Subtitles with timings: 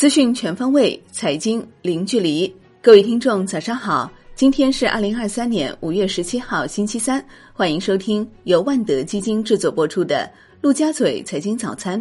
[0.00, 2.50] 资讯全方位，财经零距离。
[2.80, 4.10] 各位听众，早上好！
[4.34, 7.22] 今天是二零二三年五月十七号，星期三。
[7.52, 10.24] 欢迎收听由万德基金制作播出的
[10.62, 12.00] 《陆家嘴财经早餐》。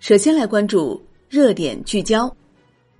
[0.00, 2.30] 首先来关注热点聚焦。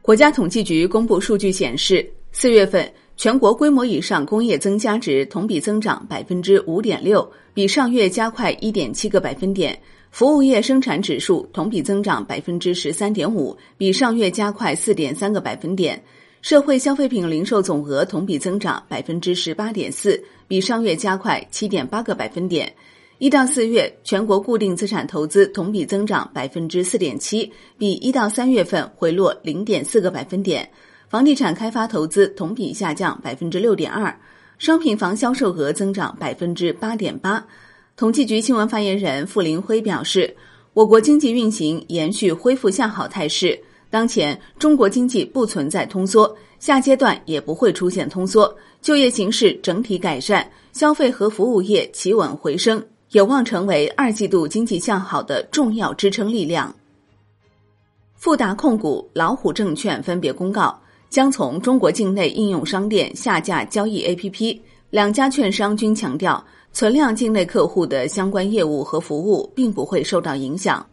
[0.00, 9.78] 国家统计局公布数据显示，四月份全国规模以上工业增加值同比增长百分之五点六，比上月加快一点七个百分点。
[10.10, 16.02] 服务业生产指数同比增长百分之十三点五，比上月加快四点三个百分点。
[16.40, 22.72] 社会消费品零售总额同比增长百分之十八点四，比上月加快七点八个百分点。
[23.18, 30.68] 一到四月，全国固定资产投资同比增长百分之四点七，比一到三月份回落零点四个百分点。
[31.08, 34.16] 房地产开发投资同比下降百分之六点二，
[34.58, 37.44] 商品房销售额增长百分之八点八。
[37.98, 40.32] 统计局新闻发言人傅林辉表示，
[40.72, 43.58] 我国经济运行延续恢复向好态势，
[43.90, 56.72] 当前中国经济不存在通缩，下阶段也不会出现通缩，就业形势整体改善，消费和服务业企稳回升，有望成为二季度经济向好的重要支撑力量。
[58.14, 64.60] 富达控股、老虎证券分别公告，将从中国境内应用商店下架交易 APP，
[64.90, 66.40] 两家券商均强调。
[66.78, 70.86] 存量境内客户的相关业务和服务并不会受到影响。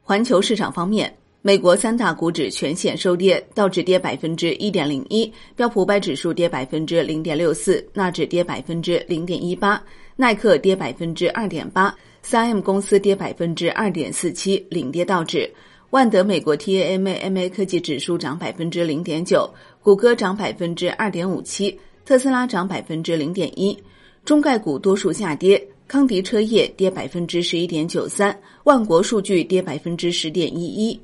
[0.00, 9.78] 环球市场方面，美国三大股指全线收跌，道指跌百分之一点零一，标普五百指数跌百分之零点六四，纳指跌百分之零点一八，
[10.16, 15.52] 耐克跌百分之二点八，三 M 公司跌百分之二点四七，领跌道指。
[15.90, 19.46] 万德美国 TAMA-MA 科技指数涨百分之零点九，
[19.82, 23.78] 谷歌涨百分之二点五七，特斯拉涨百分之零点一。
[24.26, 31.00] 中概股多数下跌，康迪车业跌百分之十一点九三，万国数据跌百分之十点一一。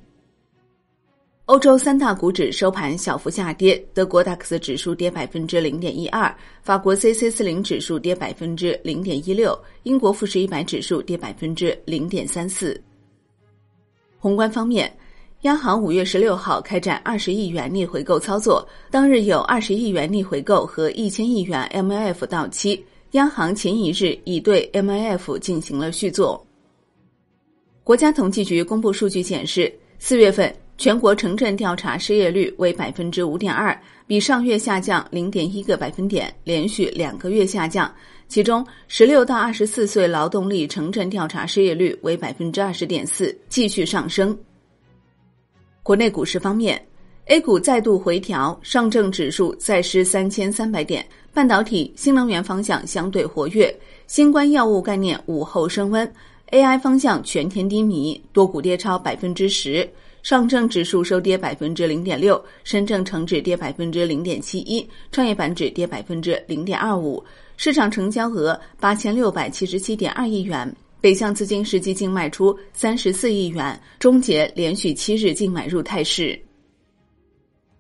[1.45, 6.35] 欧洲三大股指收盘小幅下跌，德国 DAX 指数跌百分之零点一二，
[6.65, 12.81] 法国 c c 四零指数跌百分之零点一六，英国富时一百指数跌百分之零点三四。
[14.19, 14.93] 宏观方面，
[15.43, 22.85] 央行五月十六号开展二十亿元逆回购操作，当日有二十亿元逆回购和一千亿元 MLF 到期。
[23.13, 26.45] 央行前一日已对 MLF 进行了续作。
[27.85, 37.93] 国家统计局公布数据显示，四月份全国城镇调查失业率为百分之五点二，比上月下降零点一个百分点，连续两个月下降。
[38.29, 44.37] 其中，十六到二十四岁劳动力城镇调查失业率为百分之二十点四，继续上升。
[45.83, 46.83] 国内股市方面。
[47.27, 51.07] A 股再度回调，上证指数再失三千三百点。
[51.35, 53.75] 半导体、新能源方向相对活跃，
[54.07, 56.11] 新冠药物概念午后升温。
[56.51, 59.89] AI 方向全天低迷，多股跌超百分之十。
[60.23, 67.25] 上证指数收跌百分之零点六，深证成指跌百分之零点七一，创业板指跌百分之零点二五。
[67.57, 76.39] 市场成交额八千六百七十七点二亿元，北向资金实际净卖出三十四亿元，终结连续七日净买入态势。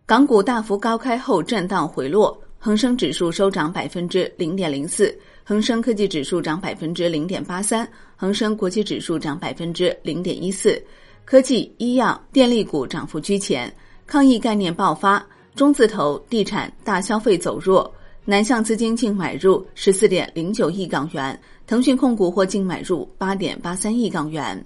[0.07, 5.13] 港股大幅高开后震荡回落，恒生指数收涨百分之零点零四，
[5.43, 10.81] 恒生科技指数涨百分之零点八三，恒生国际指数涨百分之零点一四。
[11.25, 13.69] 科技、医药、电力股涨幅居前，
[14.07, 17.93] 抗疫概念爆发，中字头、地产、大消费走弱，
[18.25, 21.37] 南向资金净买入十四点零九亿港元，
[21.67, 24.65] 腾讯控股或净买入八点八三亿港元。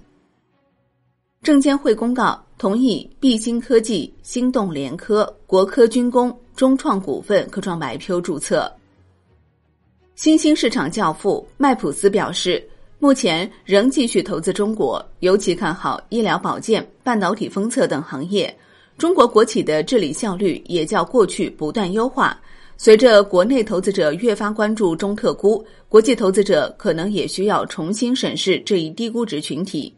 [1.41, 8.69] 证监会公告同意碧鑫科技、心动联科、国科军工、中创股份科创板 IPO 注册。
[10.15, 18.51] 新兴市场教父麦普斯表示，目前仍继续投资中国，尤其看好医疗保健、半导体封测等行业。
[18.97, 22.35] 中国国企的治理效率也较过去不断优化。
[22.75, 29.93] 随着国内投资者越发关注中特估，国际投资者可能也需要重新审视这一低估值群体。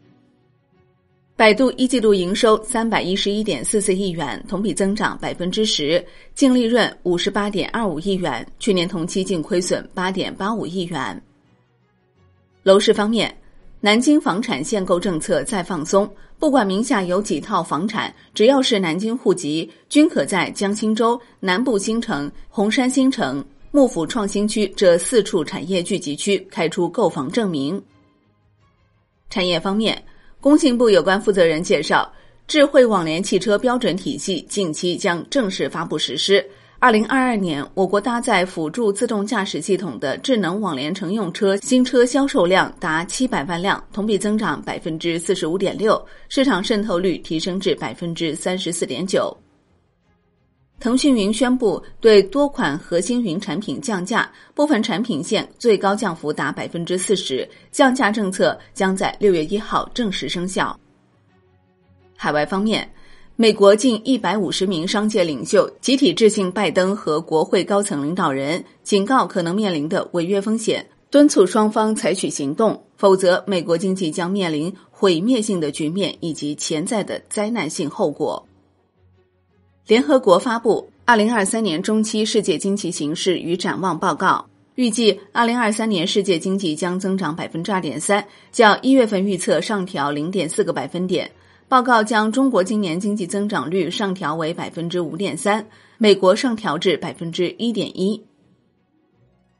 [1.40, 6.04] 百度一季度营收三百一十一点四四亿元，同比增长百分之十，
[6.34, 11.18] 净利润五十八点二五亿元，去年同期净亏损八点八五亿元。
[12.62, 13.34] 楼市方面，
[13.80, 16.06] 南京房产限购政策再放松，
[16.38, 27.82] 不管名下有几套房产，只要是南京户籍，均可在江心洲、南部新城、红山新城、幕府创新区这四处产业聚集区开出购房证明。
[29.30, 29.96] 产业方面。
[30.40, 32.10] 工信部有关负责人介绍，
[32.48, 36.42] 智慧网联汽车标准体系近期将正式发布实施。
[36.78, 49.36] 二零二二年，我国搭载辅助自动驾驶系统的智能网联乘用车新车销售量达七百万辆，同比增长百分之四十五点六，市场渗透率提升至百分之三十四点九。
[50.80, 60.76] 腾讯云宣布对多款核心云产品降价，部分产品线最高降幅达百分之四十，降价政策将在六月一号正式生效。
[62.16, 62.90] 海外方面。
[63.36, 78.46] 美国近一百五十名商界领袖集体致信拜登和国会高层领导人，警告可能面临的违约风险，敦促双方采取行动，否则美国经济将面临毁灭性的局面以及潜在的灾难性后果。
[79.90, 84.46] 联合国发布《二零二三年中期世界经济形势与展望报告》，
[84.76, 91.28] 预计二零二三年世界经济将增长百分之二点三，较一月份预测上调零点四个百分点。
[91.66, 95.66] 报告将中国今年经济增长率上调为百分之五点三，
[95.98, 98.22] 美国上调至百分之一点一。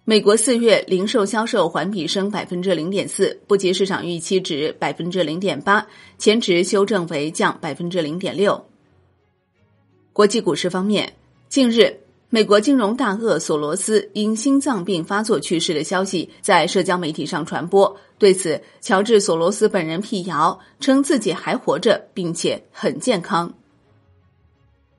[0.05, 5.85] 美国四月零售销售环比升百分之零点四，不及市场预期值百分之零点八，
[6.19, 8.65] 前值修正为降百分之零点六。
[10.13, 11.13] 国际股市方面，
[11.49, 11.97] 近日。
[12.33, 17.97] 美国金融大鳄索罗斯因心脏病发作去世的消息在社交媒体上传播。
[18.19, 23.53] 对此，乔治·索罗斯本人辟谣，称自己还活着，并且很健康。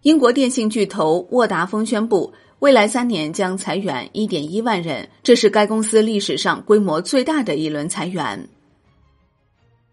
[0.01, 8.49] 英国电信巨头沃达丰宣布，未来三年将裁员1.1万人，这是该公司历史上规模最大的一轮裁员。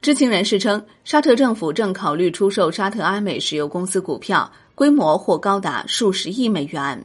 [0.01, 7.05] 知情人士称，沙特政府正考虑出售沙特阿美石油公司股票，规模或高达数十亿美元。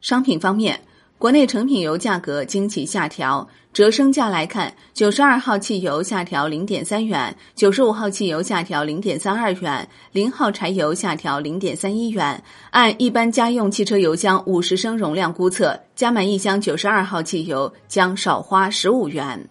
[0.00, 0.80] 商品方面，
[1.18, 12.40] 国内成品油价格惊起下调，折升价来看，九十二号汽油下调零点三元，九十五号汽油下调零点三二元，零号柴油下调零点三一元。
[12.70, 19.48] 按一般家用汽车油箱五十升容量估测，加满一箱九十二号汽油将少花十五元。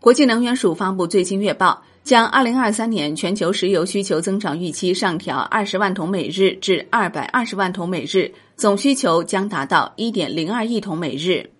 [0.00, 1.84] 国际能源署发布最新月报。
[2.08, 11.50] 将二零二三年全球石油需求增长预期上调二十万桶每日至二百二十万桶每日，总需求将达到一点零二亿桶每日。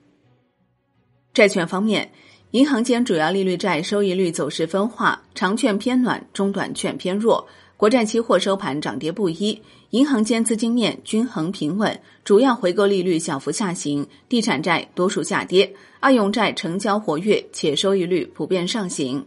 [1.35, 2.11] 债券方面，
[2.53, 7.47] 银行间主要利率债收益率走势分化，长券偏暖，中短券偏弱。
[7.77, 9.61] 国债期货收盘涨跌不一，
[9.91, 15.71] 银行间资金面均衡平稳，主要回购利率小幅下行，地产债多数下跌，
[16.01, 19.23] 二用债成交活跃且收益率普遍上行。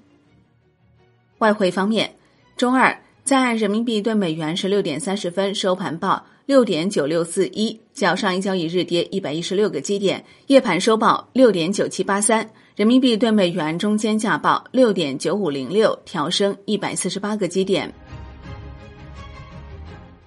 [1.41, 2.15] 外汇方面，
[2.55, 10.23] 周二在岸人民币对美元十六点三十分收盘报六点九六四一，较上一交易日跌一百一十六个基点。
[10.47, 17.91] 夜盘收报六点九七八三，人民币对美元中间价报六点九五零六，调升一百四十八个基点。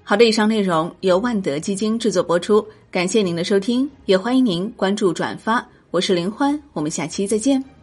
[0.02, 5.64] 好的，以上内容由万德基金制作播出，感谢您的收听，也欢迎您关注转发。
[5.92, 7.73] 我是林欢，我们下期再见。